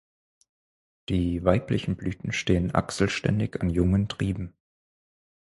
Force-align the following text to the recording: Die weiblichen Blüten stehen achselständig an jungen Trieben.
Die 1.09 1.43
weiblichen 1.45 1.95
Blüten 1.95 2.31
stehen 2.31 2.73
achselständig 2.73 3.61
an 3.61 3.69
jungen 3.69 4.07
Trieben. 4.09 4.57